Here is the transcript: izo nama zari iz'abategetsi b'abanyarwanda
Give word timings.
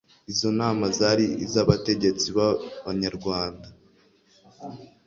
izo 0.31 0.49
nama 0.61 0.85
zari 0.97 1.25
iz'abategetsi 1.45 2.27
b'abanyarwanda 2.37 3.67